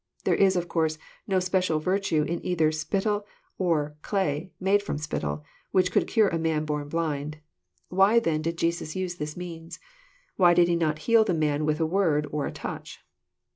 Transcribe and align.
There 0.23 0.33
is, 0.33 0.55
of 0.55 0.67
course, 0.67 0.97
no 1.27 1.39
special 1.39 1.77
virtue 1.79 2.25
either 2.27 2.65
in 2.65 2.71
spittle, 2.71 3.23
or 3.59 3.89
in 3.89 3.95
clay 4.01 4.51
made 4.59 4.81
ftom 4.81 4.99
spittle, 4.99 5.43
whick 5.71 5.91
could 5.91 6.07
cure 6.07 6.29
a 6.29 6.39
man 6.39 6.65
born 6.65 6.89
blind. 6.89 7.37
Why, 7.89 8.17
then, 8.17 8.41
did 8.41 8.57
Jesus 8.57 8.95
use 8.95 9.17
this 9.17 9.37
means? 9.37 9.77
Why 10.37 10.55
did 10.55 10.67
He 10.69 10.75
not 10.75 10.97
heal 11.05 11.23
the 11.23 11.35
man 11.35 11.65
with 11.65 11.79
a 11.79 11.85
word 11.85 12.25
or 12.31 12.47
a 12.47 12.51
touch? 12.51 12.99